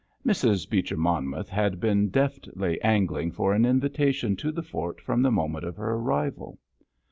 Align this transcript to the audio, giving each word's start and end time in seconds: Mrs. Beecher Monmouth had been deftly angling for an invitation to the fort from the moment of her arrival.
Mrs. 0.25 0.67
Beecher 0.67 0.97
Monmouth 0.97 1.47
had 1.49 1.79
been 1.79 2.09
deftly 2.09 2.81
angling 2.81 3.33
for 3.33 3.53
an 3.53 3.65
invitation 3.65 4.35
to 4.37 4.51
the 4.51 4.63
fort 4.63 4.99
from 4.99 5.21
the 5.21 5.29
moment 5.29 5.63
of 5.63 5.75
her 5.75 5.93
arrival. 5.93 6.57